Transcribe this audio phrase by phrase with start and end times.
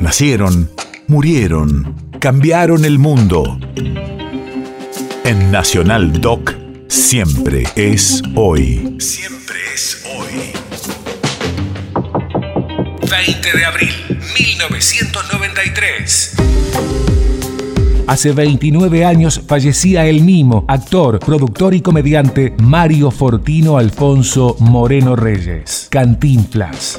[0.00, 0.70] Nacieron,
[1.08, 3.60] murieron, cambiaron el mundo.
[5.24, 6.54] En Nacional Doc,
[6.88, 8.96] siempre es hoy.
[8.98, 10.52] Siempre es hoy.
[13.10, 13.92] 20 de abril,
[14.38, 16.36] 1993.
[18.06, 25.88] Hace 29 años fallecía el mimo, actor, productor y comediante Mario Fortino Alfonso Moreno Reyes.
[25.90, 26.98] Cantinflas.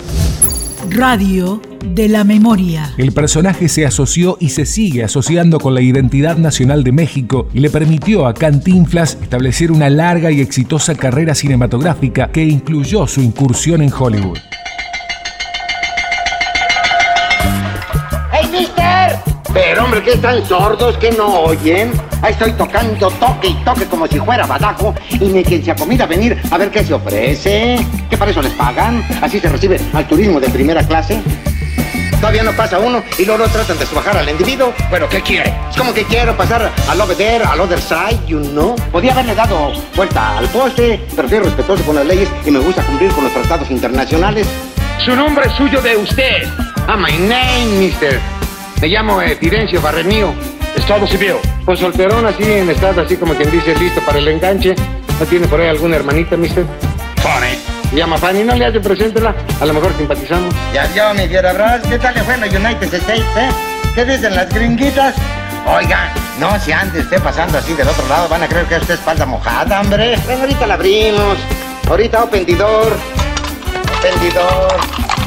[0.93, 2.93] Radio de la memoria.
[2.97, 7.61] El personaje se asoció y se sigue asociando con la identidad nacional de México y
[7.61, 13.81] le permitió a Cantinflas establecer una larga y exitosa carrera cinematográfica que incluyó su incursión
[13.81, 14.37] en Hollywood.
[19.53, 20.97] Pero hombre, ¿qué están sordos?
[20.97, 21.91] ¿Que no oyen?
[22.21, 26.05] Ahí estoy tocando toque y toque como si fuera badajo y ni quien se acomida
[26.05, 27.85] a venir a ver qué se ofrece.
[28.09, 29.03] ¿Qué para eso les pagan?
[29.21, 31.21] ¿Así se recibe al turismo de primera clase?
[32.21, 34.73] Todavía no pasa uno y luego tratan de subajar al individuo.
[34.89, 35.53] Bueno, ¿qué quiere?
[35.69, 38.75] Es como que quiero pasar al over there, al other side, you know.
[38.91, 42.83] Podía haberle dado vuelta al poste, pero soy respetuoso con las leyes y me gusta
[42.83, 44.47] cumplir con los tratados internacionales.
[45.03, 46.47] Su nombre es suyo de usted.
[46.87, 48.19] Ah, my name, mister.
[48.81, 50.33] Me llamo eh, Fidencio Barremío.
[50.75, 51.35] Estado civil.
[51.65, 54.73] Pues solterón así en estado así como quien dice listo para el enganche.
[55.19, 56.65] ¿No tiene por ahí alguna hermanita, mister?
[57.17, 57.59] Fanny.
[57.91, 59.35] Se llama Fanny, no le hace preséntela.
[59.59, 60.51] A lo mejor simpatizamos.
[60.73, 61.81] Ya vio, mi fiera Bras.
[61.87, 63.49] ¿Qué tal le fue en los United States, eh?
[63.93, 65.13] ¿Qué dicen las gringuitas?
[65.67, 68.27] Oiga, no se ande usted pasando así del otro lado.
[68.29, 70.17] Van a creer que es usted espalda mojada, hombre.
[70.25, 71.37] Bueno, ahorita la abrimos.
[71.87, 72.23] Ahorita.
[72.23, 72.97] Open the door.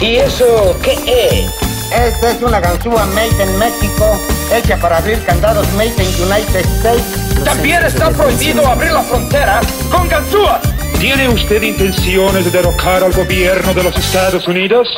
[0.00, 1.73] ¿Y eso qué es?
[1.92, 4.18] Esta es una ganzúa made in México,
[4.52, 7.44] hecha para abrir candados made in United States.
[7.44, 9.60] También está prohibido abrir la frontera
[9.90, 10.60] con ganzúas.
[10.98, 14.88] ¿Tiene usted intenciones de derrocar al gobierno de los Estados Unidos?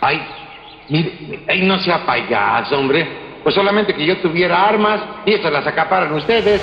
[0.00, 0.20] Ay,
[0.88, 3.06] mire, ay, no sea payaso, hombre.
[3.42, 6.60] Pues solamente que yo tuviera armas y esas las acaparan ustedes.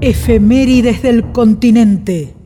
[0.00, 2.39] Efemérides del continente.